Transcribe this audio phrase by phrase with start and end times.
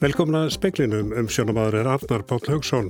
[0.00, 2.86] Velkomna speiklinum um sjónamaður er Arnar Páll Haugsson.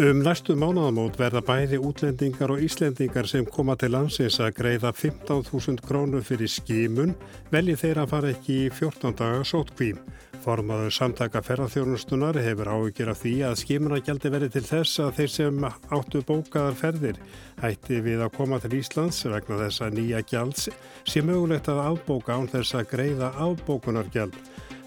[0.00, 5.84] Um næstu mánaðamót verða bæði útlendingar og íslendingar sem koma til landsins að greiða 15.000
[5.84, 7.12] krónu fyrir skímun
[7.52, 10.00] velji þeirra að fara ekki í 14 daga sótkvím.
[10.46, 15.66] Formaður samtaka ferðarþjónustunar hefur áhugir af því að skímunagjaldi verði til þess að þeir sem
[15.68, 17.20] áttu bókaðar ferðir
[17.60, 20.70] hætti við að koma til Íslands vegna þessa nýja gjalds
[21.04, 24.40] sem mögulegt að afbóka án þess að greiða afbókunargjald.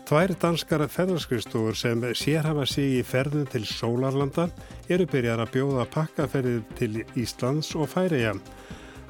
[0.09, 4.47] Tvær danskara ferðarskristóður sem sérhafa sig í ferðum til Sólarlanda
[4.89, 8.31] eru byrjar að bjóða pakkaferðið til Íslands og Færiða.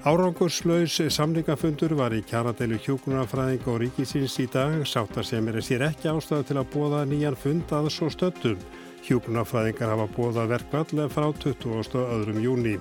[0.04, 6.12] Árangurslaus samlingafundur var í kjaradeilu hjókunarfræðing og ríkisins í dag, sáttar sem er sér ekki
[6.12, 8.60] ástæðu til að bóða nýjan fund að svo stöttum.
[9.08, 11.96] Hjókunarfræðingar hafa bóða verkvallega frá 20.
[11.96, 12.76] öðrum júni.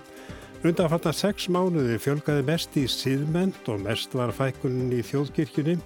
[0.67, 5.77] Undanfattar sex mánuði fjölgaði mest í síðment og mest var fækunin í þjóðkirkjunni.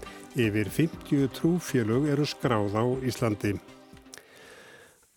[0.40, 3.52] Yfir 50 trúfjölug eru skráð á Íslandi.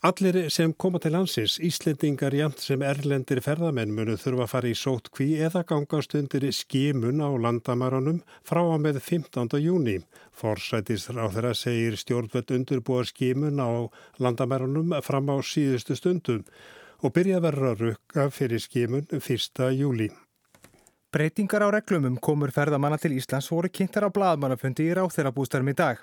[0.03, 4.75] Allir sem koma til landsins, Íslendingar jæmt sem erlendir ferðamenn munu þurfa að fara í
[4.75, 9.55] sótt kví eða gangast undir skimun á landamærunum frá að með 15.
[9.63, 10.01] júni.
[10.35, 13.87] Forsætisra á þeirra segir stjórnveld undurbúa skimun á
[14.19, 16.43] landamærunum fram á síðustu stundum
[17.03, 19.65] og byrja að verra rukka fyrir skimun 1.
[19.75, 20.09] júli.
[21.15, 26.01] Breytingar á reglumum komur ferðamanna til Íslands voru kynntar á bladmannafundi í ráþeirabústarum í dag.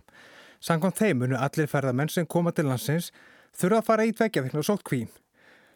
[0.61, 3.11] Sankon þeim munu allir ferðamenn sem koma til landsins
[3.53, 5.03] þurfa að fara í tveggjafikn og sóttkví.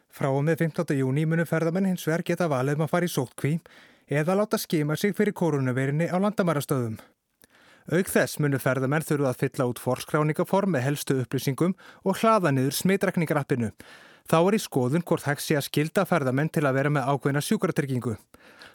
[0.09, 0.97] Frá og með 15.
[0.97, 3.53] júni munu ferðamenn hins vegar geta valið um að fara í sóttkví
[4.07, 6.97] eða láta skima sig fyrir koronaveirinni á landamærastöðum.
[7.93, 12.75] Auk þess munu ferðamenn þurfa að fylla út forskráningaform með helstu upplýsingum og hlaða niður
[12.81, 13.69] smitrakningarappinu
[14.27, 17.43] Þá er í skoðun hvort hægt sé að skilda ferðamenn til að vera með ákveðina
[17.47, 18.17] sjúkratryggingu.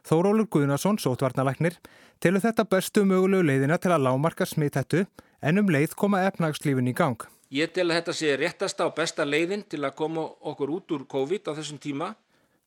[0.08, 1.76] Þórólur Guðnarsson, sótvarnalæknir,
[2.24, 5.04] telur þetta bestu mögulegu leiðina til að lámarka smittættu
[5.44, 7.20] en um leið koma efnagslífin í gang.
[7.52, 11.04] Ég tel að þetta sé réttasta og besta leiðin til að koma okkur út úr
[11.04, 12.14] COVID á þessum tíma.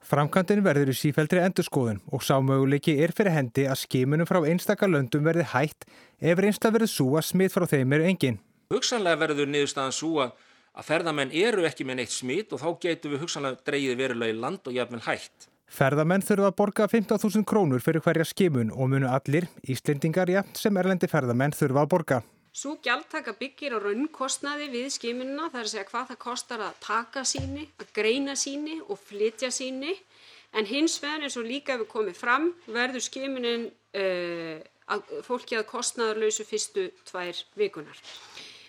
[0.05, 4.91] Framkantin verður í sífældri endurskoðun og sá möguleiki er fyrir hendi að skimunum frá einstakar
[4.93, 5.87] löndum verði hægt
[6.21, 8.37] ef einstakar verður sú að smitt frá þeim eru engin.
[8.69, 10.27] Hugsanlega verður niðurstaðan svo
[10.75, 14.39] að ferðamenn eru ekki með neitt smít og þá getur við hugsanlega dreyið verulega í
[14.39, 15.49] land og jafnvel hægt.
[15.75, 20.77] Ferðamenn þurfa að borga 15.000 krónur fyrir hverja skimun og munu allir, Íslendingar jafn sem
[20.77, 22.21] erlendi ferðamenn þurfa að borga.
[22.55, 26.77] Svo gjaldtaka byggir á raunkostnaði við skimununa, það er að segja hvað það kostar að
[26.85, 29.97] taka síni, að greina síni og flytja síni.
[30.55, 34.63] En hins vegar eins og líka við komið fram verður skimunin uh,
[34.95, 37.99] að fólki að kostnaðarlausu fyrstu tvær vikunar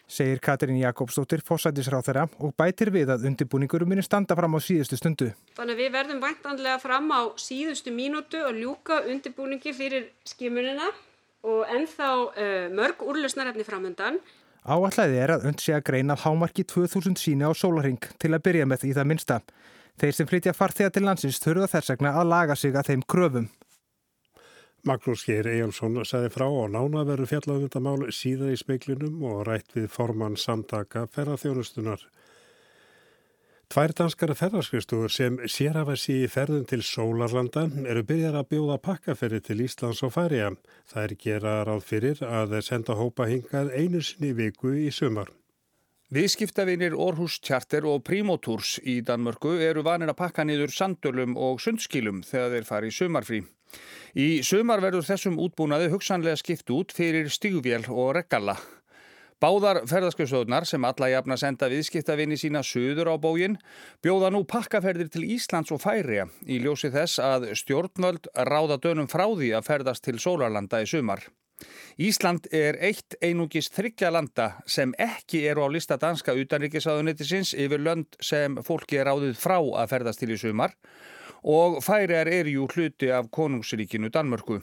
[0.06, 4.98] segir Katrín Jakobsdóttir fósætisráð þeirra og bætir við að undirbúningurum minni standa fram á síðustu
[5.00, 5.32] stundu.
[5.58, 10.88] Þannig að við verðum væntanlega fram á síðustu mínútu og ljúka undirbúningi fyrir skimunina
[11.46, 14.20] og ennþá uh, mörg úrlösnarefni framöndan.
[14.66, 18.66] Áallæði er að und sé að greina hámarki 2000 síni á sólaring til að byrja
[18.66, 19.40] með í það minsta.
[19.96, 23.46] Þeir sem flytja farþega til landsins þurfa þess vegna að laga sig að þeim kröfum.
[24.86, 29.24] Magnús Geir Ejjálsson sagði frá og nána verður fjallað um þetta mál síða í speiklinum
[29.26, 32.04] og rætt við formann samtaka ferðarþjónustunar.
[33.66, 38.76] Tvær danskara ferðarskristuður sem sér hafa sí í ferðun til Sólarlanda eru byrjar að bjóða
[38.84, 40.52] pakkaferri til Íslands og Færiða.
[40.86, 45.34] Það er gera ráð fyrir að senda hópa hingað einu sinni viku í sumar.
[46.14, 52.22] Viðskiptavinir Orhus Charter og Primoturs í Danmörku eru vanir að pakka niður sandölum og sundskílum
[52.22, 53.42] þegar þeir fari í sumarfrí.
[54.16, 58.56] Í sumar verður þessum útbúnaði hugsanlega skipt út fyrir stígvél og reggalla.
[59.36, 63.58] Báðar ferðarskjöfstöðunar sem alla jafna senda viðskiptavinni sína söður á bógin
[64.00, 69.26] bjóða nú pakkaferðir til Íslands og Færiða í ljósi þess að stjórnvöld ráða dönum frá
[69.28, 71.26] því að ferðast til Sólarlanda í sumar.
[72.00, 78.16] Ísland er eitt einungis þryggja landa sem ekki eru á lista danska utanrikiðsáðunnitisins yfir lönd
[78.24, 81.15] sem fólki er áðuð frá að ferðast til í sumar og
[81.46, 84.60] færiðar er jú hluti af konungsríkinu Danmörku.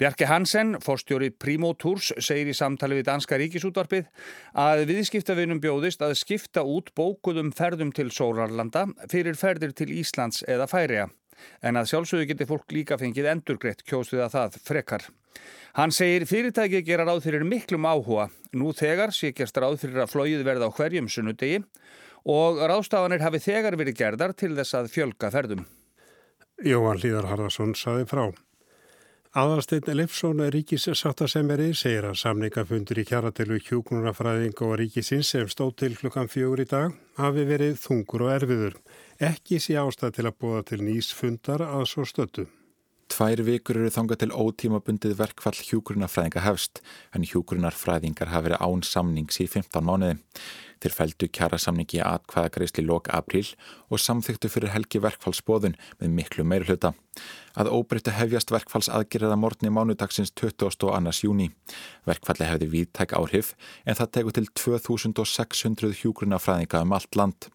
[0.00, 4.08] Bjarki Hansen, forstjóri Primo Tours, segir í samtali við Danska ríkisútvarpið
[4.58, 10.66] að viðskiptavinum bjóðist að skipta út bókuðum ferðum til Sórarlanda fyrir ferðir til Íslands eða
[10.70, 11.04] Færiða.
[11.62, 15.04] En að sjálfsögðu getur fólk líka fengið endurgreitt kjóstuð að það frekar.
[15.78, 18.26] Hann segir fyrirtæki gera ráð fyrir miklum áhuga.
[18.58, 21.62] Nú þegar sékjast ráð fyrir að flóið verða á hverjum sunnudegi
[22.26, 25.64] og ráðstafanir hafi þegar verið gerðar til þess að fjölga ferðum.
[26.62, 28.24] Jóhann Líðar Harðarsson saði frá.
[29.32, 36.30] Aðalsteinn Leifsson ríkissáttasemeri segir að samningafundur í kjaratilu hjúknunafræðing og ríkisins sem stóð til klukkan
[36.30, 38.80] fjögur í dag hafi verið þungur og erfiður.
[39.18, 42.46] Ekki sé ástæð til að búa til nýs fundar að svo stöttu.
[43.12, 46.80] Tvær vikur eru þangað til ótímabundið verkfall hjúgrunarfræðinga hefst,
[47.12, 50.14] en hjúgrunarfræðingar hafi verið án samnings í 15 mánuði.
[50.80, 53.44] Þeir fældu kjara samningi aðkvæðagreysli lok april
[53.92, 56.94] og samþyktu fyrir helgi verkfallsbóðun með miklu meir hluta.
[57.52, 60.88] Að óbreytta hefjast verkfalls aðgerða morgni mánudagsins 22.
[61.20, 61.52] júni.
[62.08, 63.52] Verkfalli hefði viðtæk áhrif
[63.84, 67.52] en það tegur til 2600 hjúgrunarfræðinga um allt land.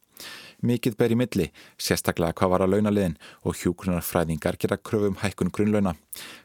[0.65, 1.45] Mikið ber í milli,
[1.77, 3.15] sérstaklega hvað var að launaliðin
[3.45, 5.93] og hjúgrunarfræðingar gera kröfum hækkun grunnlauna.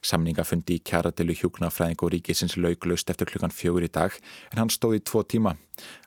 [0.04, 4.18] Samningafundi í kjaratilu hjúgrunarfræðing og ríkisins lauglaust eftir klukkan fjögur í dag
[4.50, 5.54] en hann stóði í tvo tíma.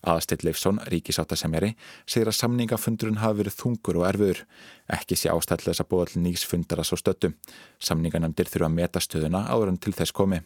[0.06, 1.73] Aðastill Leifsson, ríkisáttasemjari,
[2.06, 4.44] segir að samningafundurinn hafi verið þungur og erfiður.
[4.85, 7.33] Ekki sé ástæðilega þess að búa allir nýs fundara svo stöttu.
[7.81, 10.44] Samninganamdir þurfa að meta stöðuna áður en til þess komi.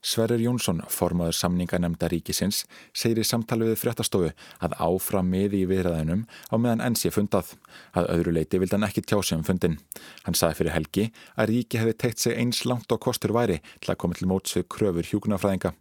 [0.00, 2.62] Sverrir Jónsson, formaður samninganemnda ríkisins,
[2.96, 4.30] segir í samtali við fréttastofu
[4.64, 7.52] að áfram miði í viðræðinum á meðan enn sé fundað.
[7.92, 9.76] Að öðru leiti vildi hann ekki tjá sig um fundin.
[10.24, 11.06] Hann saði fyrir helgi
[11.36, 14.56] að ríki hefði teikt sig eins langt á kostur væri til að koma til móts
[14.56, 15.74] við kröfur hjúkunafræðinga.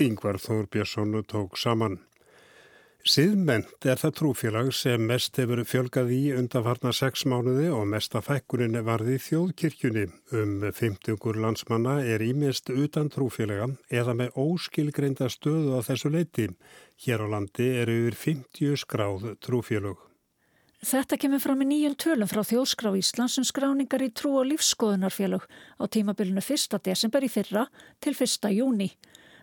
[0.00, 1.98] Yngvar Þór Björnsson tók saman.
[3.08, 8.76] Siðment er það trúfélag sem mest hefur fjölgað í undanfarnar sex mánuði og mesta fækkunin
[8.84, 10.04] varði þjóðkirkjunni.
[10.36, 16.50] Um 50 landsmanna er ímest utan trúfélaga eða með óskilgreinda stöðu á þessu leiti.
[17.00, 19.96] Hér á landi er yfir 50 skráð trúfélag.
[20.84, 25.48] Þetta kemur fram í nýjum tölum frá Þjóðskrá Íslands um skráningar í trú- og lífskoðunarfélag
[25.80, 26.76] á tímabilinu 1.
[26.84, 27.64] desember í fyrra
[28.00, 28.52] til 1.
[28.52, 28.90] júni.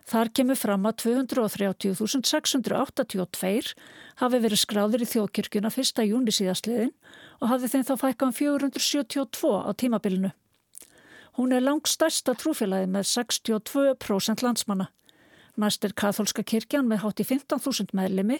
[0.08, 3.74] Þar kemur fram að 230.682
[4.22, 6.00] hafi verið skráðir í þjóðkirkjuna 1.
[6.08, 6.94] júni síðastliðin
[7.42, 10.30] og hafi þeim þá fækkað um 472 á tímabilinu.
[11.36, 14.88] Hún er langt stærsta trúfélagi með 62% landsmanna.
[15.60, 18.38] Næst er katholska kirkjan með hátt í 15.000 meðlimi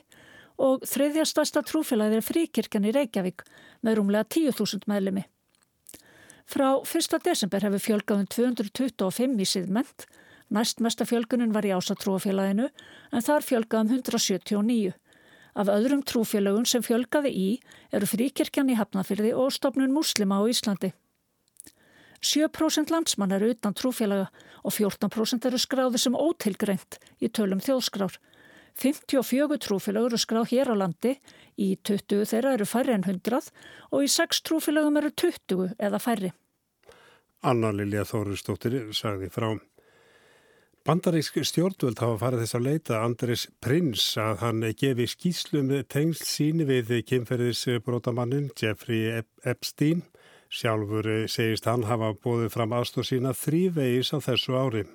[0.56, 3.44] og þriðja stærsta trúfélagi er fríkirkjan í Reykjavík
[3.84, 5.28] með rúmlega 10.000 meðlimi.
[6.48, 7.20] Frá 1.
[7.28, 10.08] desember hefur fjölgað um 225 í síðment
[10.48, 12.70] Næst mesta fjölgunin var í ásatrúafélaginu
[13.12, 14.94] en þar fjölgaðum 179.
[15.58, 17.48] Af öðrum trúfélagun sem fjölgaði í
[17.92, 20.94] eru fríkirkjan í Hafnafyrði og stopnun muslima á Íslandi.
[22.24, 24.30] 7% landsmann eru utan trúfélaga
[24.64, 28.16] og 14% eru skráði sem ótilgreint í tölum þjóðskrár.
[28.78, 31.18] 54 trúfélagur eru skráð hér á landi,
[31.58, 33.50] í 20 þeirra eru færri en 100
[33.90, 36.32] og í 6 trúfélagum eru 20 eða færri.
[37.42, 39.52] Anna Lilja Þóristóttir sagði frá
[40.88, 46.64] Bandarísk stjórnvöld hafa farið þess að leita Andris Prins að hann gefi skýslum tengsl síni
[46.64, 50.00] við kynferðisbrótamannin Jeffrey Epstein.
[50.48, 54.86] Sjálfur segist hann hafa bóðið fram aðstóð sína þrývegis á þessu ári.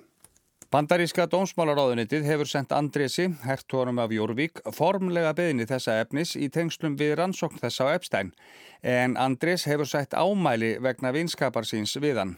[0.74, 7.14] Bandaríska dómsmálaráðunitið hefur sendt Andresi, hertónum af Jórvík, formlega beðinni þessa efnis í tengslum við
[7.20, 8.34] rannsókn þessa á Epstein.
[8.82, 12.34] En Andres hefur sætt ámæli vegna vinskapar síns við hann.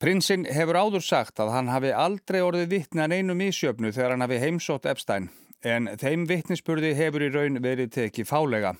[0.00, 4.24] Prinsinn hefur áður sagt að hann hafi aldrei orðið vittni að einu mísjöfnu þegar hann
[4.24, 5.28] hafi heimsótt Epstein
[5.60, 8.76] en þeim vittnisspurði hefur í raun verið tekið fálega.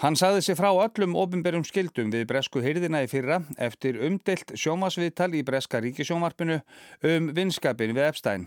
[0.00, 5.34] Hann saði sig frá öllum ofinberjum skildum við bresku hyrðina í fyrra eftir umdelt sjómasviðtal
[5.36, 6.56] í breska ríkisjómarpinu
[7.04, 8.46] um vinskapin við Epstein.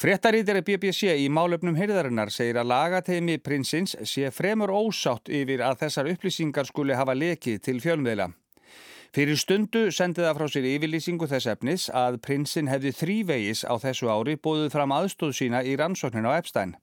[0.00, 6.12] Fréttarítir BBC í málöfnum hyrðarinnar segir að lagateimi prinsins sé fremur ósátt yfir að þessar
[6.14, 8.30] upplýsingar skuli hafa lekið til fjölmiðla.
[9.10, 14.06] Fyrir stundu sendi það frá sér yfirlýsingu þess efnis að prinsinn hefði þrývegis á þessu
[14.06, 16.76] ári bóðuð fram aðstóð sína í rannsóknin á Epstein.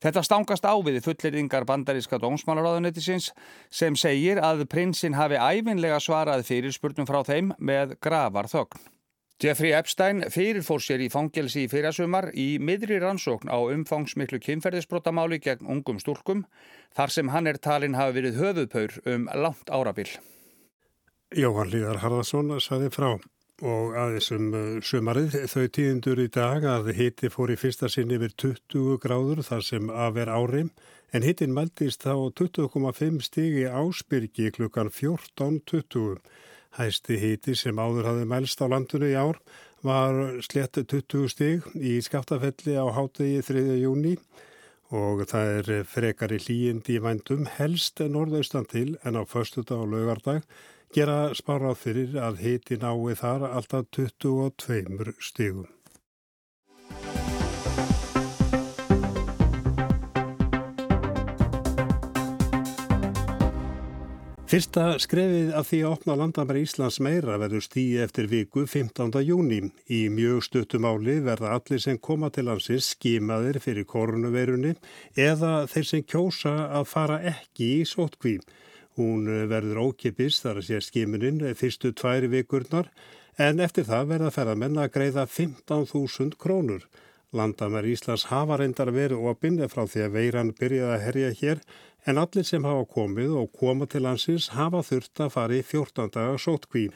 [0.00, 3.34] Þetta stangast á við fulleringar bandaríska dómsmálaráðunetisins
[3.68, 8.80] sem segir að prinsinn hafi æfinlega svarað fyrir spurnum frá þeim með gravar þögn.
[9.40, 15.68] Jeffrey Epstein fyrirfór sér í fangelsi í fyrirsumar í miðri rannsókn á umfangsmiklu kynferðisbrotamáli gegn
[15.76, 16.46] ungum stúlkum
[16.96, 20.08] þar sem hann er talin hafi verið höfuðpaur um langt árabil.
[21.30, 23.12] Jóhann Líðar Harðarsson saði frá
[23.62, 28.16] og aðeins um uh, sumarið þau tíðindur í dag að hiti fór í fyrsta sinni
[28.18, 30.72] yfir 20 gráður þar sem að ver árim
[31.14, 36.18] en hitin mæltist á 20,5 stigi áspyrki klukkan 14.20.
[36.80, 39.38] Hæsti hiti sem áður hafði mælst á landinu í ár
[39.86, 43.78] var slett 20 stig í skaftafelli á hátegi 3.
[43.78, 44.49] júni og
[45.30, 50.42] það er frekar í hlýjindi í vændum helst norðaustan til en á förstudag og lögardag
[50.90, 55.68] gera spára fyrir að hiti nái þar alltaf 22 stígum.
[64.50, 69.20] Fyrsta skrefið af því að opna landamæri Íslands meira verður stíi eftir viku 15.
[69.22, 69.60] júni.
[69.86, 74.72] Í mjög stuttumáli verða allir sem koma til hansins skimaðir fyrir koronaveirunni
[75.14, 78.42] eða þeir sem kjósa að fara ekki í sótkvím
[78.98, 82.90] Hún verður ókipis þar að sé skimuninn fyrstu tværi vikurnar
[83.38, 86.88] en eftir það verða ferðamenn að greiða 15.000 krónur.
[87.30, 91.62] Landamær Íslands hafa reyndar verið opinn frá því að veiran byrjaði að herja hér
[92.06, 96.14] en allir sem hafa komið og koma til landsins hafa þurft að fara í 14
[96.16, 96.90] daga sótkví.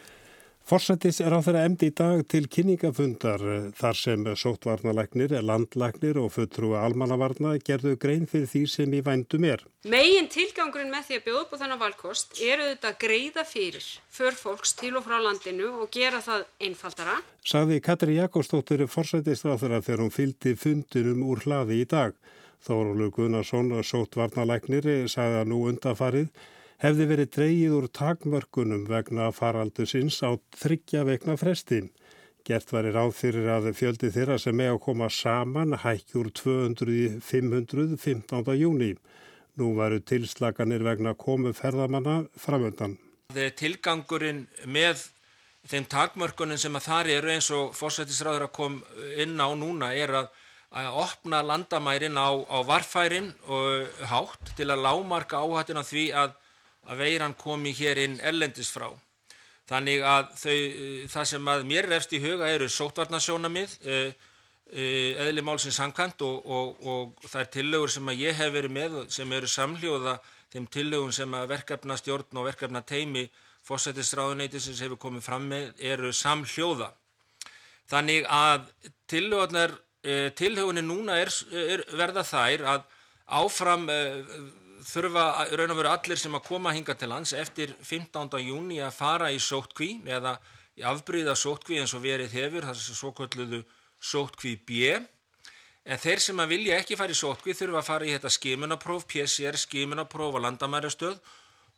[0.64, 3.42] Forsættis er á þeirra emdi í dag til kynningafundar
[3.76, 9.60] þar sem sótvarnalagnir, landlagnir og fulltrúi almannavarna gerðu grein fyrir því sem í vændum er.
[9.84, 14.38] Megin tilgangurinn með því að bjóða upp á þennan valkost er auðvitað greiða fyrir för
[14.40, 17.18] fólks til og frá landinu og gera það einfaldara.
[17.44, 22.16] Saði Katri Jakobsdóttir forsættisráþara þegar hún fylgdi fundinum úr hlaði í dag.
[22.64, 26.30] Þórólur Gunnarsson, sótvarnalagnir, sagði að nú undafarið
[26.80, 31.82] hefði verið dreyið úr takmörkunum vegna faraldu sinns á þryggja vegna fresti.
[32.44, 37.96] Gert var í ráð fyrir að fjöldi þeirra sem með að koma saman hækjur 200-500
[38.00, 38.56] 15.
[38.60, 38.90] júni.
[39.60, 42.98] Nú varu tilslaganir vegna komu ferðamanna framöndan.
[43.32, 45.06] Tilgangurinn með
[45.68, 48.80] þeim takmörkunum sem að þar eru eins og fórsættisræður að kom
[49.16, 50.32] inn á núna er að
[50.74, 56.34] að opna landamærin á, á varfærin og hátt til að lámarka áhættin á því að,
[56.90, 58.90] að veiran komi hér inn ellendis frá.
[59.70, 60.56] Þannig að þau,
[61.14, 63.78] það sem að mér refst í huga eru sótvarnasjónamið,
[64.74, 68.98] eðli málsins hankant og, og, og það er tillögur sem að ég hef verið með
[69.14, 70.18] sem eru samhljóða
[70.52, 73.24] þeim tillögun sem að verkefna stjórn og verkefna teimi
[73.64, 76.90] fósættisráðuneytisins hefur komið fram með eru samhljóða.
[77.88, 78.68] Þannig að
[79.10, 82.82] tillögurnar Eh, tilhauðinni núna er, er verða þær að
[83.38, 84.34] áfram uh,
[84.84, 85.22] þurfa
[85.56, 88.36] raun og veru allir sem að koma hinga til lands eftir 15.
[88.44, 90.34] júni að fara í sótkví eða
[90.76, 93.62] í afbríða sótkví eins og verið hefur, það er svo kalluðu
[93.96, 94.92] sótkví B.
[95.88, 99.08] En þeir sem að vilja ekki fara í sótkví þurfa að fara í þetta skimunapróf,
[99.08, 101.16] PCR skimunapróf á landamærastöð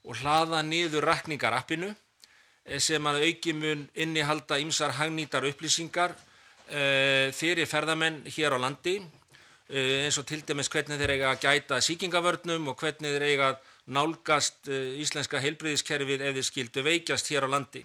[0.03, 6.19] og hlaða niður rakningarappinu eh, sem að aukimun innihalda ymsar hagnýtar upplýsingar
[6.67, 8.97] fyrir ferðamenn hér á landi
[9.71, 13.51] eh, eins og til dæmis hvernig þeir eiga að gæta síkingavörnum og hvernig þeir eiga
[13.53, 17.85] að nálgast eh, íslenska heilbriðiskerfið þeir skildu veikjast hér á landi.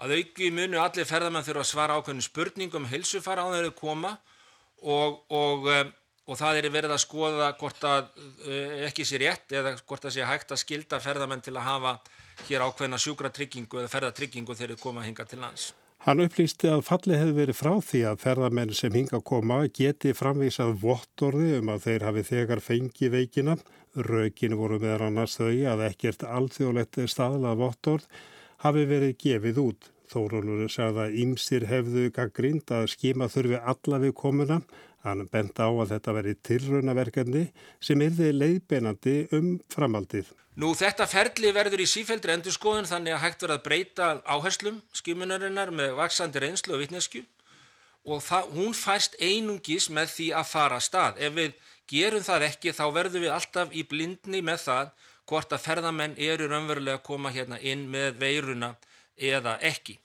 [0.00, 4.14] Að auki munu allir ferðamenn þurfa að svara ákveðinu spurningum um heilsufara á þeirra koma
[4.80, 5.68] og, og,
[6.24, 8.08] og það er verið að skoða hvort að
[8.86, 11.94] ekki sé rétt eða hvort að sé hægt að skilda ferðamenn til að hafa
[12.48, 15.68] hér ákveðina sjúkratryggingu eða ferðatryggingu þegar þeir koma hinga til lands.
[16.00, 20.70] Hann upplýsti að fallið hefði verið frá því að ferðamenn sem hinga koma geti framvísað
[20.80, 23.56] vottorði um að þeir hafi þegar fengi veikina.
[24.08, 28.06] Rökin voru meðan annars þau að ekkert alþjóðlegt staðlað vottorð
[28.64, 29.90] hafi verið gefið út.
[30.10, 34.62] Þórólur sagði að ímsir hefðu gaggrind að skima þurfi alla við komuna.
[35.06, 37.46] Hann bent á að þetta veri tilraunaverkefni
[37.80, 40.28] sem erði leiðbenandi um framaldið.
[40.60, 45.72] Nú þetta ferli verður í sífældri endurskoðun þannig að hægt verður að breyta áherslum skimunarinnar
[45.72, 47.22] með vaksandi reynslu og vittnesku
[48.04, 51.20] og það, hún fæst einungis með því að fara stað.
[51.20, 51.56] Ef við
[51.88, 54.92] gerum það ekki þá verður við alltaf í blindni með það
[55.30, 58.74] hvort að ferðamenn eru raunverulega að koma hérna inn með veiruna
[59.16, 59.98] eða ekki.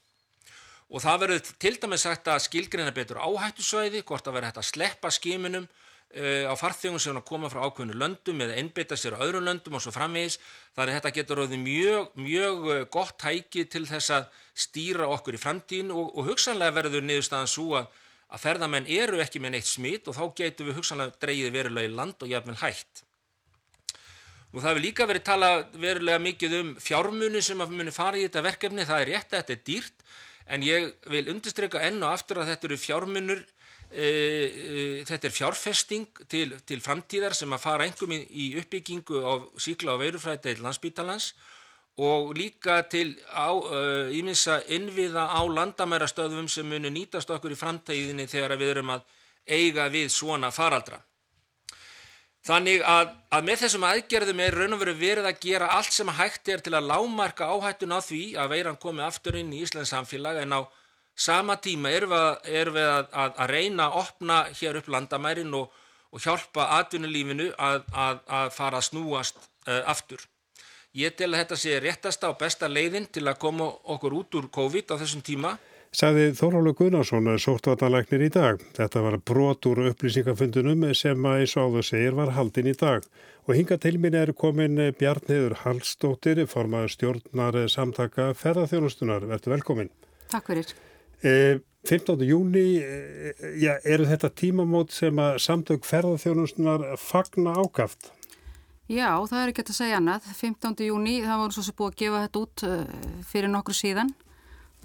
[0.94, 4.70] Og það verður til dæmis sagt að skilgreina betur áhættusvæði, hvort að verður hægt að
[4.70, 5.66] sleppa skimunum
[6.16, 9.92] á farþegum sem koma frá ákveðinu löndum eða einbytta sér á öðrum löndum og svo
[9.92, 10.38] framvegis.
[10.76, 15.42] Þannig að þetta getur ráðið mjög, mjög gott tæki til þess að stýra okkur í
[15.42, 17.90] framtíðin og, og hugsanlega verður niðurstaðan svo að,
[18.32, 21.98] að ferðamenn eru ekki með neitt smít og þá getur við hugsanlega dreyið verulega í
[21.98, 23.04] land og jafnvel hægt.
[24.54, 28.24] Og það hefur líka verið tala verulega mikið um fjármunu sem að muni fara í
[28.24, 28.88] þetta verkefni.
[28.88, 30.06] Það er rétt að þetta er dýrt
[30.46, 33.46] en ég vil undirstryka enn og aftur að þetta eru fjármunur
[33.96, 39.22] E, e, þetta er fjárfesting til, til framtíðar sem að fara engum í, í uppbyggingu
[39.24, 41.30] á síkla og veirufræði til landsbítalans
[42.04, 43.14] og líka til
[44.12, 49.06] íminsa uh, innviða á landamærastöðum sem munu nýtast okkur í framtíðinni þegar við erum að
[49.48, 51.00] eiga við svona faraldra.
[52.46, 56.10] Þannig að, að með þessum aðgerðum er raun og veru verið að gera allt sem
[56.14, 59.94] hægt er til að lámarka áhættun á því að veiran komi aftur inn í Íslands
[59.96, 60.62] samfélag en á
[61.16, 65.54] Sama tíma erum við, er við að, að, að reyna að opna hér upp landamærin
[65.56, 65.70] og,
[66.12, 70.20] og hjálpa atvinnulífinu að fara að snúast uh, aftur.
[70.96, 74.50] Ég tel að þetta sé réttasta og besta leiðin til að koma okkur út úr
[74.52, 75.56] COVID á þessum tíma.
[75.96, 78.60] Saði Þórálu Gunnarsson sóttvartanleiknir í dag.
[78.76, 83.06] Þetta var brot úr upplýsingafundunum sem að eins og áður segir var haldin í dag.
[83.48, 89.24] Og hinga til mín er komin Bjarniður Hallstóttir, formaður stjórnar samtaka ferðarþjónustunar.
[89.30, 89.94] Verður velkomin.
[90.34, 90.74] Takk fyrir.
[91.24, 91.64] 15.
[92.20, 98.12] Eh, júni, eh, já, eru þetta tímamót sem að samtök ferðarþjónustunar fagna ákaft?
[98.92, 100.28] Já, það er ekki að segja annað.
[100.44, 100.92] 15.
[100.92, 102.68] júni, það var svo sem búið að gefa þetta út
[103.32, 104.12] fyrir nokkru síðan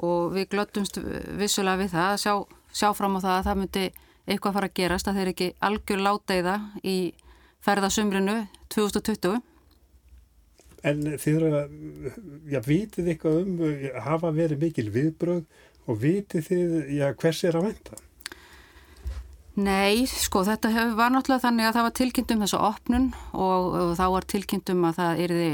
[0.07, 0.99] og við glöttumst
[1.39, 2.35] vissulega við það að sjá,
[2.73, 3.85] sjá fram á það að það myndi
[4.31, 6.99] eitthvað fara að gerast að þeir ekki algjör láteiða í
[7.65, 8.37] ferðasumrinu
[8.73, 9.41] 2020.
[10.81, 11.73] En þið eru að,
[12.49, 13.59] já, vitið eitthvað um,
[14.07, 15.43] hafa verið mikil viðbröð
[15.91, 18.01] og vitið þið, já, hvers er að venda?
[19.61, 23.75] Nei, sko þetta hef, var náttúrulega þannig að það var tilkynnt um þessu opnun og,
[23.83, 25.51] og þá var tilkynnt um að það erði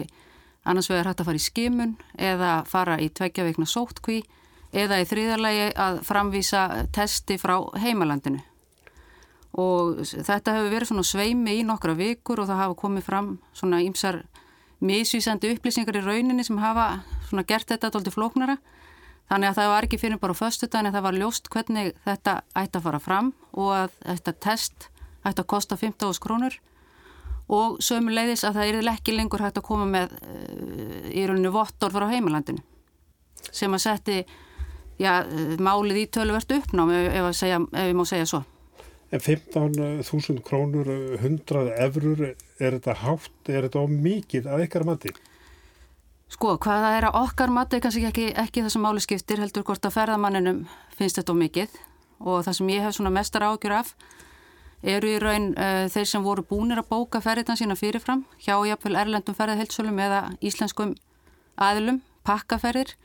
[0.66, 1.94] annars vegar hægt að fara í skimun
[2.28, 4.20] eða fara í tveggja veikna sótkví
[4.76, 6.62] eða í þrýðarlegi að framvísa
[6.94, 8.42] testi frá heimalandinu.
[9.56, 13.80] Og þetta hefur verið svona sveimi í nokkra vikur og það hafa komið fram svona
[13.84, 14.20] ímsar
[14.84, 18.58] misvísandi upplýsingar í rauninni sem hafa svona gert þetta alltaf flóknara.
[19.30, 21.96] Þannig að það var ekki fyrir bara á föstu daginn að það var ljóst hvernig
[22.04, 24.88] þetta ætti að fara fram og að þetta test
[25.26, 26.60] ætti að kosta 15.000 krónur
[27.56, 31.52] og sömu leiðis að það er ekki lengur hægt að koma með uh, í rauninu
[31.54, 32.62] vottor frá heimalandinu
[33.54, 34.16] sem að setti
[35.02, 35.12] já,
[35.62, 38.42] málið í töluvert uppnám ef, segja, ef ég má segja svo.
[39.14, 40.88] En 15.000 krónur,
[41.22, 42.22] 100 eurur,
[42.58, 45.14] er þetta hátt, er þetta ómikið að ykkar mati?
[46.26, 49.62] Sko, hvað það er að okkar mati kannski ekki, ekki það sem máli skiptir heldur
[49.68, 50.64] hvort að ferðamanninum
[50.98, 51.76] finnst þetta mikið
[52.18, 53.92] og það sem ég hef svona mestar ágjur af
[54.82, 58.98] eru í raun uh, þeir sem voru búinir að bóka ferðina sína fyrirfram hjá jáfnveil
[59.00, 60.96] erlendum ferðahildsölum eða íslenskum
[61.56, 62.96] aðlum, pakkaferðir.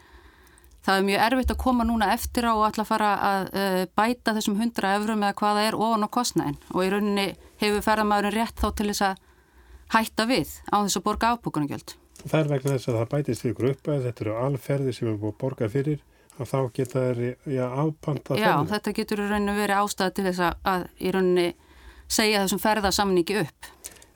[0.82, 4.34] Það er mjög erfitt að koma núna eftir á og alltaf fara að uh, bæta
[4.38, 7.26] þessum 100 eurum eða hvaða er ofan á kostnæðin og í rauninni
[7.62, 9.20] hefur ferðamæðurinn rétt þá til þess að
[9.94, 11.94] hætta við á þess að borga afbúkunargjöld.
[12.22, 15.34] Það er vegna þess að það bætist við gruppa, þetta eru alferði sem er búið
[15.34, 16.02] að borga fyrir
[16.42, 17.22] og þá geta þeir
[17.52, 18.72] já, afpanta Já, ferðinu.
[18.72, 21.48] þetta getur í rauninu verið ástæði til þess að, að í rauninni
[22.12, 23.70] segja þessum ferðasamningi upp.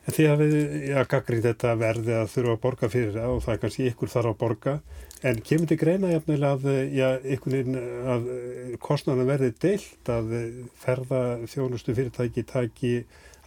[0.06, 3.54] En að við, já, gaggrið þetta verði að þurfa að borga fyrir það og það
[3.54, 4.74] er kannski ykkur þarf að borga
[5.26, 7.78] en kemur til greina jafnilega að, já, ykkurinn
[8.12, 8.28] að
[8.84, 10.34] kostnarnar verði deilt að
[10.78, 12.92] ferða þjónustu fyrirtæki taki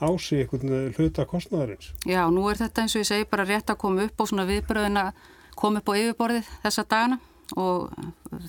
[0.04, 1.94] á sig einhvern hluta kostnæðarins.
[2.08, 4.48] Já, nú er þetta eins og ég segi bara rétt að koma upp og svona
[4.50, 5.24] viðbröðin að
[5.60, 7.20] koma upp á yfirborðið þessa dagana
[7.56, 7.88] og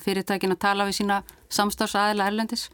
[0.03, 1.21] fyrirtækin að tala við sína
[1.51, 2.67] samstarfsæðila erlendis.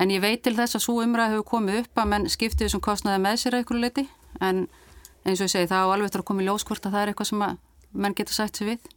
[0.00, 2.84] En ég veit til þess að svo umræð hefur komið upp að menn skiptið þessum
[2.84, 4.06] kostnæði með sér eitthvað leiti
[4.40, 4.64] en
[5.24, 7.12] eins og ég segi það á alveg eftir að koma í ljóskvort að það er
[7.12, 7.44] eitthvað sem
[7.90, 8.88] menn geta sætt sér við.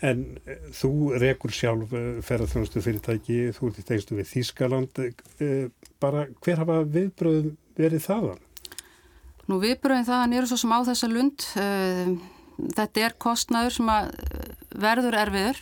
[0.00, 5.66] En eh, þú rekur sjálf eh, ferðarþjónustu fyrirtæki, þú ert í tegstu við Þískaland, eh,
[6.00, 8.46] bara hver hafa viðbröðum verið þaðan?
[9.50, 11.44] Nú viðbröðin þaðan eru svo sem á þessa lund.
[12.60, 13.88] Þetta er kostnaður sem
[14.78, 15.60] verður erfiður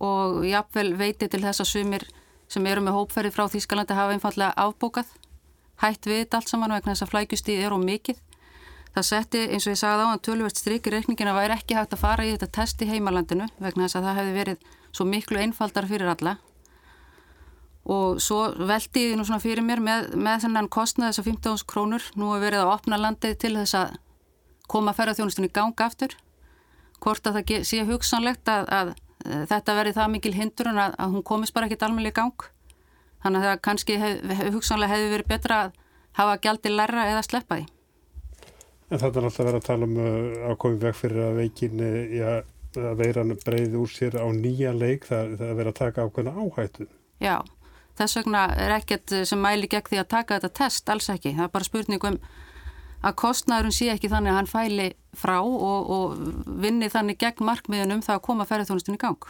[0.00, 2.06] og jáfnvel veiti til þess að sumir
[2.50, 5.10] sem eru með hópferði frá Þýskalandi hafa einfallega afbókað.
[5.82, 8.20] Hætt við allt saman vegna þess að flækjustíð eru mikið.
[8.94, 11.74] Það setti, eins og ég sagði á hann, tölvert stryk í reikningin að væri ekki
[11.74, 15.06] hægt að fara í þetta test í heimalandinu vegna þess að það hefði verið svo
[15.10, 16.36] miklu einfaldar fyrir alla.
[17.90, 21.66] Og svo veldi ég nú svona fyrir mér með, með þennan kostnað þess að 15
[21.72, 22.06] krónur.
[22.14, 23.98] Nú er verið að opna landið til þess að
[24.70, 26.14] koma ferðarþjónustunni í gang aftur.
[27.02, 28.94] Hvort að það sé hugsanlegt að, að,
[29.26, 32.16] að þetta verið það mikil hindur en að, að hún komist bara ekkit almenni í
[32.16, 32.46] gang
[33.24, 35.78] þannig að það kannski hef, hugsanlega hefði verið betra að
[36.20, 37.70] hafa gjaldi læra eða sleppa því
[38.92, 41.84] En þetta er alltaf verið að tala um uh, að komið veg fyrir að veikin
[42.14, 42.32] ja,
[42.78, 46.34] að veiran breyði úr sér á nýja leik það, það er verið að taka ákveðna
[46.38, 46.88] áhættu
[47.24, 47.38] Já
[47.94, 51.34] Þess vegna er ekkert sem mæli gegn því að taka þetta test, alls ekki.
[51.36, 52.18] Það er bara spurning um
[53.04, 58.02] að kostnæðurinn sé ekki þannig að hann fæli frá og, og vinni þannig gegn markmiðunum
[58.02, 59.28] það að koma ferðarþjónustin í gang.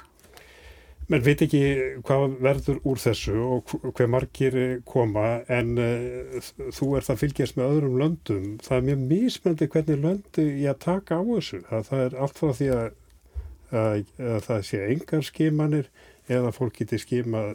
[1.13, 1.61] Menn veit ekki
[2.07, 4.55] hvað verður úr þessu og hver margir
[4.89, 6.39] koma en uh,
[6.73, 8.47] þú er það fylgjast með öðrum löndum.
[8.65, 11.61] Það er mjög mísmöndi hvernig löndi ég að taka á þessu.
[11.69, 12.89] Það, það er allt frá því að,
[13.83, 15.93] að, að það sé engar skimanir
[16.33, 17.55] eða fólk getur skimað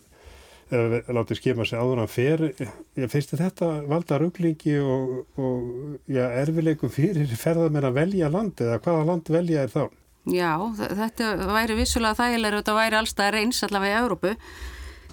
[0.69, 6.93] eða látið skema sig áður að fer ég finnst þetta valda rugglingi og, og erfileikum
[6.93, 9.83] fyrir ferðarmenn að velja land eða hvaða land velja er þá?
[10.27, 14.33] Já, þetta væri vissulega þægilegur og þetta væri allstað reyns allavega í Európu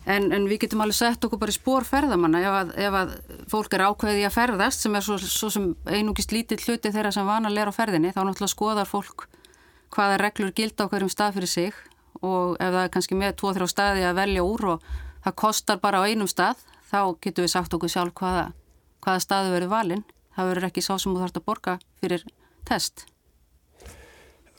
[0.06, 3.14] en, en við getum alveg sett okkur bara í spór ferðamanna ef að, ef að
[3.52, 7.26] fólk er ákveði að ferðast sem er svo, svo sem einugist lítill hluti þeirra sem
[7.26, 9.28] vanalega er á ferðinni þá náttúrulega skoðar fólk
[9.94, 11.82] hvaða reglur gilda á hverjum stað fyrir sig
[12.24, 14.86] og ef það er kannski með 2-3 staði að velja úr og
[15.26, 18.46] það kostar bara á einum stað, þá getur við sagt okkur sjálf hvaða,
[19.04, 20.06] hvaða staðu verður valinn.
[20.36, 22.26] Það verður ekki sá sem þú þarfst að borga fyrir
[22.68, 23.06] test.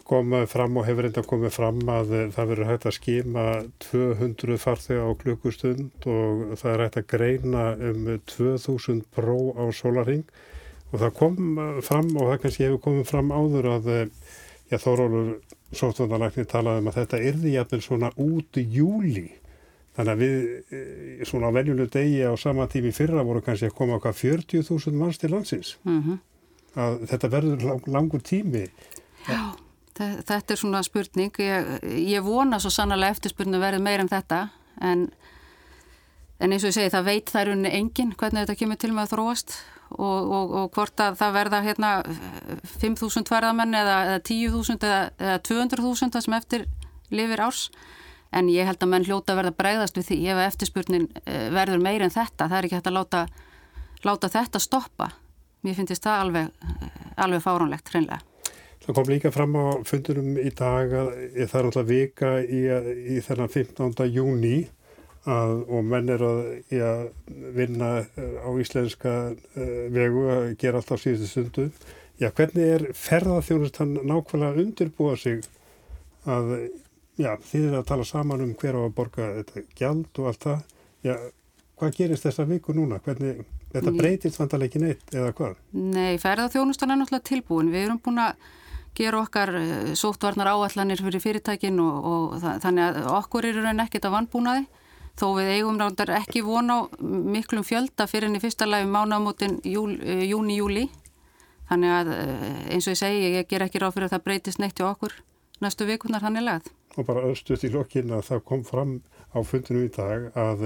[0.07, 3.45] Komið fram og hefur enda komið fram að það verður hægt að skima
[3.89, 10.23] 200 farþega á klukkustund og það er hægt að greina um 2000 pró á solaring
[10.93, 11.41] og það kom
[11.83, 13.89] fram og það kannski hefur komið fram áður að
[14.71, 15.35] já, Þórólur
[15.75, 19.27] sóttvöndalækni talaði um að þetta yrði jæfnvel svona út í júli
[19.97, 20.35] þannig að við
[20.77, 24.93] eh, svona á veljulu degi á sama tími fyrra voru kannski að koma okkar 40.000
[24.97, 25.77] manns til landsins.
[25.83, 26.17] Mm -hmm.
[26.75, 28.67] að þetta verður lang, langur tími.
[29.27, 29.57] Já,
[29.97, 31.33] þetta er svona spurning.
[31.41, 31.71] Ég,
[32.07, 34.43] ég vona svo sannlega eftirspurning verður meira en þetta
[34.83, 35.07] en,
[36.39, 39.07] en eins og ég segi það veit þær unni engin hvernig þetta kemur til með
[39.07, 39.57] að þróast
[39.95, 41.91] og, og, og hvort að það verða hérna
[42.77, 46.67] 5.000 verðamenn eða, eða 10.000 eða, eða 200.000 það sem eftir
[47.13, 47.67] lifir árs.
[48.36, 51.79] En ég held að menn hljóta að verða bregðast við því ef eftirspurnin eh, verður
[51.79, 52.49] meir en þetta.
[52.49, 53.21] Það er ekki hægt að láta,
[54.03, 55.13] láta þetta stoppa.
[55.63, 58.19] Mér finnst það alveg, eh, alveg fáránlegt hreinlega
[58.88, 61.08] Það kom líka fram á fundunum í dag að
[61.52, 62.60] það er alltaf vika í,
[63.12, 64.06] í þennan 15.
[64.15, 64.60] júni
[65.28, 66.38] að, og menn er að
[66.71, 66.91] ja,
[67.58, 71.65] vinna eh, á íslenska uh, vegu að gera allt á síðustu stundu.
[72.17, 75.43] Já, hvernig er ferðarþjónust hann nákvæmlega undirbúa sig
[76.23, 76.54] að,
[77.19, 80.47] já, þið er að tala saman um hver á að borga þetta gjald og allt
[80.47, 80.62] það.
[81.06, 81.17] Já,
[81.82, 83.02] hvað gerist þessa viku núna?
[83.04, 83.43] Hvernig,
[83.76, 85.60] þetta breytist vantarlega ekki neitt eða hvað?
[85.76, 87.73] Nei, ferðarþjónustan er náttúrulega tilbúin.
[87.76, 88.47] Við erum búin að
[88.97, 93.83] gera okkar eh, sóttvarnar áallanir fyrir fyrirtækin og, og það, þannig að okkur eru raun
[93.83, 94.65] ekkert að vannbúnaði
[95.17, 99.60] þó við eigum náttúrulega ekki vona á miklum fjölda fyrir enn í fyrsta lagi mánamótin
[99.63, 100.88] eh, júni-júli
[101.69, 104.62] þannig að eh, eins og ég segi ég ger ekki ráð fyrir að það breytist
[104.63, 105.15] neitt hjá okkur
[105.63, 106.73] næstu vikunar hann er lagð.
[106.97, 108.97] Og bara östuðt í lokkin að það kom fram
[109.33, 110.65] á fundinu í dag að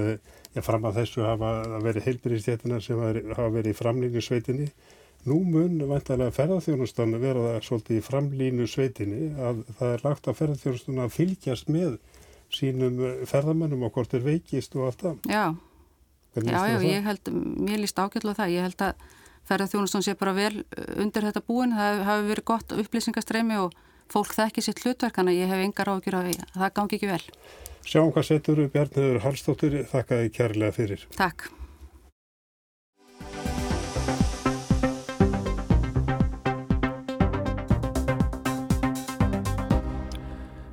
[0.56, 1.52] ég fram að þessu hafa
[1.84, 4.68] verið heilbyrjistjættina sem hafa verið í framlínu sveitinni
[5.22, 11.02] Nú mun vantarlega ferðarþjónustan vera svolítið í framlínu sveitinni að það er lagt að ferðarþjónustan
[11.04, 11.92] að fylgjast með
[12.52, 12.98] sínum
[13.30, 15.22] ferðamennum og hvort er veikist og allt það.
[15.30, 15.44] Já,
[16.42, 17.32] já, já, ég held,
[17.62, 19.06] mér líst ágjörlega það, ég held að
[19.52, 23.78] ferðarþjónustan sé bara vel eh, undir þetta búin, það hafi verið gott upplýsingastreimi og
[24.12, 27.24] fólk þekki sitt hlutverk, þannig að ég hef engar ágjör að það gangi ekki vel.
[27.82, 31.10] Sjáum hvað setur Bjarniður Hallstóttir, þakka þið kærlega fyrir.
[31.14, 31.50] Takk.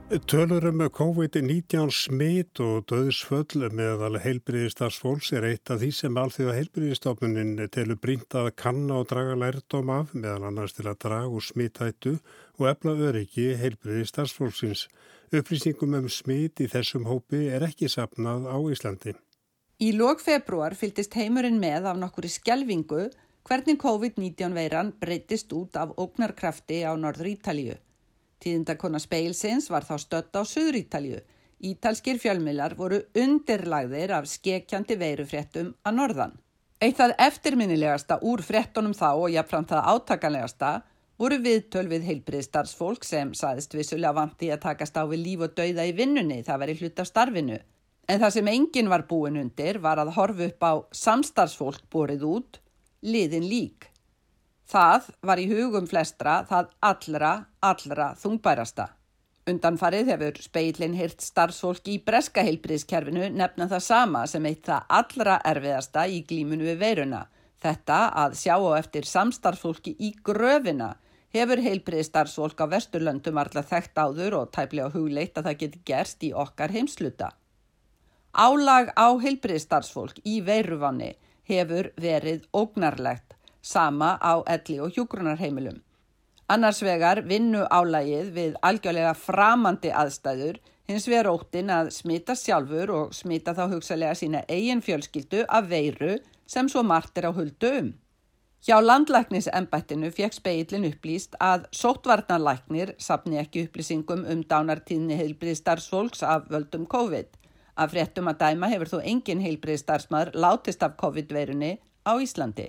[0.10, 8.00] Tölurum COVID-19 smitt og döðsföll meðal heilbriðistarsfólks er eitt af því sem alþjóða heilbriðistofnunin telur
[8.02, 12.16] brínt að kanna og draga lærdom af meðal annars til að draga úr smittættu
[12.58, 14.88] og efla öryggi heilbriðistarsfólksins.
[15.30, 19.14] Upplýsingum um smitt í þessum hópi er ekki sapnað á Íslandi.
[19.78, 23.12] Í lók februar fylgist heimurinn með af nokkuri skjelvingu
[23.46, 27.78] hvernig COVID-19 veiran breytist út af ógnarkrafti á Norður Ítalíu.
[28.40, 31.20] Tíðindakona speilsins var þá stött á Suðrítalju.
[31.60, 36.38] Ítalskir fjölmilar voru undirlagðir af skekjandi veirufréttum að norðan.
[36.80, 40.70] Eitt að eftirminnilegasta úr fréttunum þá og jáfnframt það átakanlegasta
[41.20, 45.90] voru viðtöl við heilbriðstarfsfólk sem saðist vissulega vanti að takast á við líf og dauða
[45.90, 47.60] í vinnunni, það veri hlut af starfinu.
[48.08, 52.62] En það sem enginn var búin undir var að horfu upp á samstarfsfólk borið út,
[53.04, 53.89] liðin lík.
[54.70, 57.30] Það var í hugum flestra það allra,
[57.66, 58.86] allra þungbærasta.
[59.50, 65.38] Undanfarið hefur speilin hirt starfsfólk í breska heilbriðskerfinu nefna það sama sem eitt það allra
[65.52, 67.24] erfiðasta í glímunu við veiruna.
[67.60, 70.92] Þetta að sjá á eftir samstarfsfólki í gröfina
[71.34, 76.32] hefur heilbriðstarfsfólk á vesturlöndum allar þekkt áður og tæplega hugleitt að það geti gerst í
[76.46, 77.32] okkar heimsluta.
[78.38, 81.16] Álag á heilbriðstarfsfólk í veiruvanni
[81.50, 85.80] hefur verið ógnarlegt sama á elli og hjúgrunarheimilum.
[86.50, 90.58] Annars vegar vinnu álægið við algjörlega framandi aðstæður
[90.90, 96.16] hins vegar óttin að smita sjálfur og smita þá hugsalega sína eigin fjölskyldu af veiru
[96.50, 97.92] sem svo margt er á huldu um.
[98.66, 106.90] Hjá landlæknisembættinu fekk speilin upplýst að sótvarnarlæknir sapni ekki upplýsingum um dánartíðni heilbriðstarfsfólks af völdum
[106.90, 107.30] COVID.
[107.80, 112.68] Af fréttum að dæma hefur þó engin heilbriðstarfsmaður látist af COVID-veirunni á Íslandi.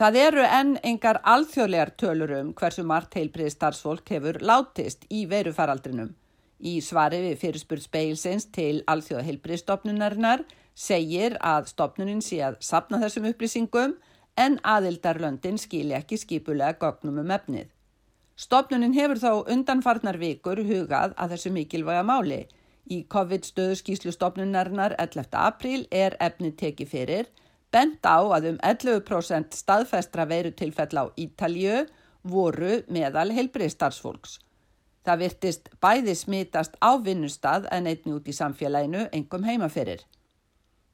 [0.00, 6.14] Það eru enn engar alþjóðlegar tölur um hversu margt heilbriði starfsfólk hefur látist í verufaraldrinum.
[6.56, 13.26] Í svari við fyrirspurt speilsins til alþjóða heilbriðstofnunarinnar segir að stopnunin sé að sapna þessum
[13.28, 13.92] upplýsingum
[14.40, 17.68] en aðildarlöndin skilja ekki skipulega gögnum um efnið.
[18.40, 22.46] Stopnunin hefur þó undanfarnar vikur hugað að þessu mikilvæga máli.
[22.88, 25.28] Í COVID-stöðu skíslu stopnunarinnar 11.
[25.44, 27.30] apríl er efnið tekið fyrir
[27.74, 31.86] bent á að um 11% staðfestra veirutilfell á Ítalju
[32.22, 34.38] voru meðal heilbriðstarfsfólks.
[35.06, 40.02] Það virtist bæði smitast á vinnustad en einni út í samfélaginu engum heimaferir.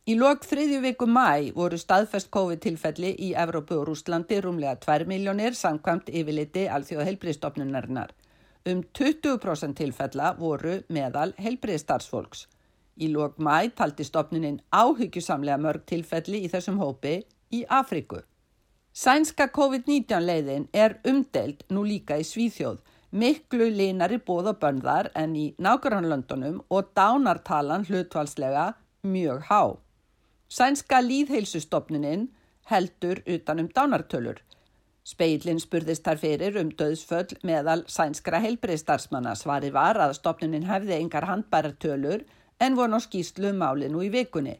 [0.07, 5.57] Í lok þriðju viku mæ voru staðfest COVID-tilfelli í Evrópu og Rúslandi rúmlega 2 miljónir
[5.59, 8.12] samkvæmt yfirliti alþjóða heilbriðstofnunarinnar.
[8.71, 12.47] Um 20% tilfella voru meðal heilbriðstarfsfólks.
[12.97, 17.19] Í lok mæ taldi stopnunin áhyggjusamlega mörg tilfelli í þessum hópi
[17.53, 18.23] í Afriku.
[18.97, 22.79] Sænska COVID-19 leiðin er umdelt nú líka í Svíþjóð,
[23.13, 28.71] miklu linari bóð og bönðar en í nákvæmlandunum og dánartalan hlutvalslega
[29.05, 29.77] mjög há.
[30.49, 32.31] Sænska líðheilsustofnunin
[32.71, 34.41] heldur utanum dánartölur.
[35.07, 39.37] Speilin spurðist þar fyrir um döðsföll meðal sænskra heilbreyðstarfsmanna.
[39.37, 42.25] Svari var að stopnunin hefði engar handbærartölur
[42.61, 44.59] en voru ná skýslu um máli nú í vikunni.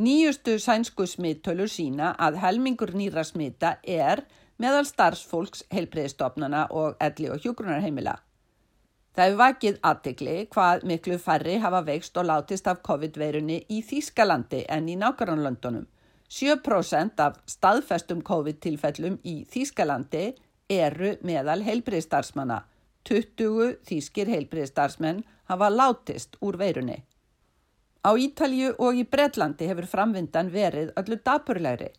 [0.00, 4.24] Nýjustu sænsku smittölur sína að helmingur nýra smitta er
[4.60, 8.14] meðal starfsfólks heilbreyðstofnana og elli og hjógrunarheimila.
[9.10, 14.62] Það hefur vakið aðtikli hvað miklu færri hafa veikst og látist af COVID-veirunni í Þýskalandi
[14.68, 15.88] en í nákvæmlandunum.
[16.30, 20.24] 7% af staðfestum COVID-tilfellum í Þýskalandi
[20.70, 22.62] eru meðal heilbriðstarfsmanna.
[23.04, 27.00] 20 þýskir heilbriðstarfsmenn hafa látist úr veirunni.
[28.00, 31.90] Á Ítalju og í Breitlandi hefur framvindan verið öllu dapurlegri.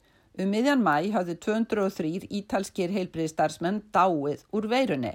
[0.41, 5.11] Um miðjan mæ hafði 203 ítalskir heilbriðstarfsmenn dáið úr veirunni.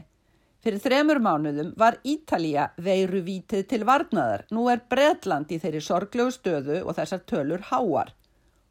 [0.62, 4.44] Fyrir þremur mánuðum var Ítalija veiruvítið til varnaðar.
[4.54, 8.14] Nú er Bretland í þeirri sorglegu stöðu og þessar tölur háar.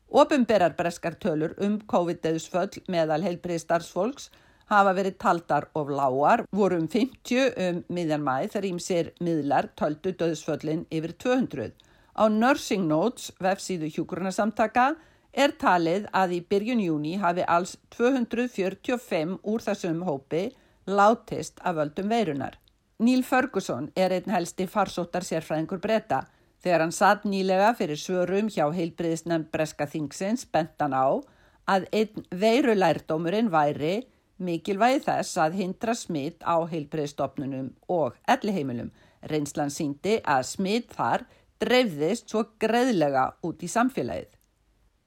[0.07, 4.29] Opumberar breskar tölur um COVID-19 meðal heilbrið starfsfólks
[4.71, 10.15] hafa verið taldar of lágar, voru um 50 um miðjan mæð þegar ímsir miðlar töldu
[10.15, 11.75] döðsföllin yfir 200.
[12.15, 14.93] Á Nursing Notes, vefsíðu hjúgrunarsamtaka,
[15.35, 20.45] er talið að í byrjun júni hafi alls 245 úr þessum hópi
[20.87, 22.55] látist af völdum veirunar.
[23.03, 26.23] Níl Ferguson er einn helsti farsóttar sérfræðingur breyta.
[26.63, 31.19] Þegar hann satt nýlega fyrir svörum hjá heilbriðisnefn Breska Þingsins bentan á
[31.67, 34.05] að einn veirulærdómurinn væri
[34.39, 38.93] mikilvægi þess að hindra smitt á heilbriðstofnunum og elliheimilum.
[39.27, 41.25] Reynslan síndi að smitt þar
[41.61, 44.31] dreifðist svo greiðlega út í samfélagið.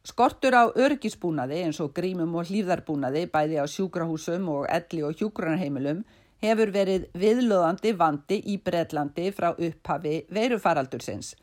[0.09, 6.05] Skortur á örgisbúnaði eins og grímum og hlýðarbúnaði bæði á sjúkrahúsum og elli og hjúkranarheimilum
[6.41, 11.35] hefur verið viðlöðandi vandi í Breitlandi frá upphafi veirufaraldursins.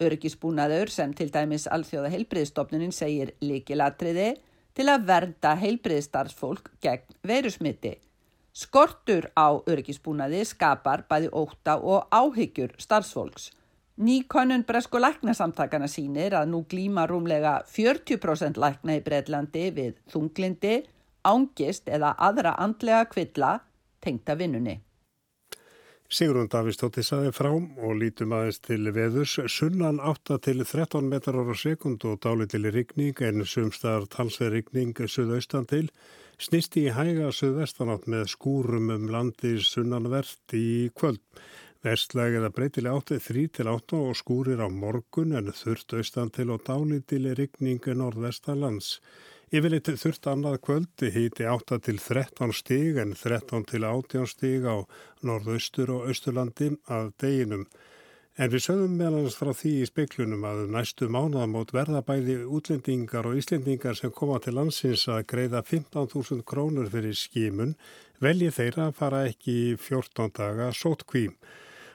[0.00, 4.32] Örgisbúnaður sem til dæmis alþjóða heilbriðstofnunin segir líkilatriði
[4.74, 7.98] til að vernda heilbriðstarfsfólk gegn veirusmiti.
[8.54, 13.50] Skortur á örgisbúnaði skapar bæði óta og áhyggjur starfsfólks.
[13.94, 20.80] Nýkonun Bresko læknasamtakana sínir að nú glýma rúmlega 40% lækna í Breitlandi við þunglindi,
[21.22, 23.52] ángist eða aðra andlega kvilla
[24.02, 24.80] tengta vinnunni.
[26.10, 29.38] Sigrun Davístóttir saði frám og lítum aðeins til veðus.
[29.46, 34.94] Sunnan 8 til 13 metrar á sekund og dáli til rigning en sumstar talsveð rigning
[35.06, 35.86] suðaustan til.
[36.38, 41.22] Snisti í hæga suðvestanátt með skúrum um landi sunnanvert í kvöld.
[41.84, 46.48] Vestlæg eða breytileg áttið 3 til 8 og skúrir á morgun en þurft austan til
[46.54, 48.94] og dálítili rigningu norðvestalands.
[49.52, 54.80] Yfirleitt þurft annað kvöldi híti 8 til 13 stíg en 13 til 18 stíg á
[55.28, 57.66] norðaustur og austurlandi að deginum.
[58.40, 63.36] En við sögum meðlans frá því í speiklunum að næstu mánuðamót verða bæði útlendingar og
[63.42, 67.76] íslendingar sem koma til landsins að greiða 15.000 krónur fyrir skímun
[68.24, 71.36] velji þeirra að fara ekki 14 daga sótkvím.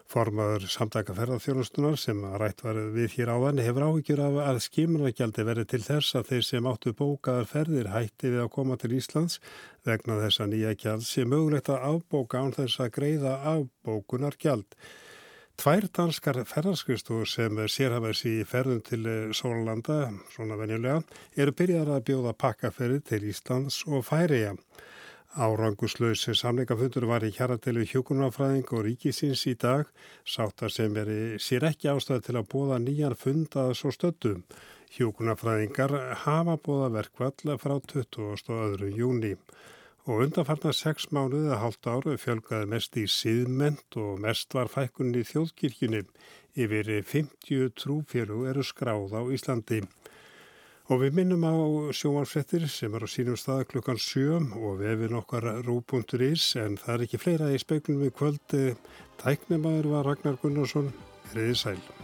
[0.09, 5.67] Formaður samtaka ferðarþjónustunar sem rætt var við hér áðan hefur áhyggjur af að skimunargjaldi verið
[5.69, 9.37] til þess að þeir sem áttu bókaðar ferðir hætti við að koma til Íslands
[9.85, 14.79] vegna þessa nýja gjald sem mögulegt að afbóka án þess að greiða afbókunargjald.
[15.61, 19.03] Tvær danskar ferðarskristu sem sérhafðis í ferðum til
[19.37, 21.03] Sólanda, svona venjulega,
[21.37, 24.55] eru byrjar að bjóða pakkaferði til Íslands og Færiða.
[25.37, 29.85] Áranguslaus samleikafundur var í kjaratelu hjókunarfræðing og ríkisins í dag,
[30.25, 34.41] sáttar sem er sér ekki ástæði til að bóða nýjan fundað svo stöttum.
[34.95, 38.89] Hjókunarfræðingar hafa bóða verkvall frá 22.
[38.97, 39.35] júni
[40.09, 45.21] og undanfarnar sex mánuðið að hálft áru fjölgaði mest í síðment og mest var fækkunni
[45.21, 46.01] í þjóðkirkjunni.
[46.57, 49.83] Yfir 50 trúfélug eru skráð á Íslandi.
[50.89, 51.53] Og við minnum á
[51.93, 57.05] sjómanfrettir sem er á sínum stað klukkan 7 og vefin okkar rú.is en það er
[57.05, 58.57] ekki fleira í speiklunum í kvöld.
[59.21, 60.89] Tæknumæður var Ragnar Gunnarsson,
[61.29, 61.98] hriði sæl.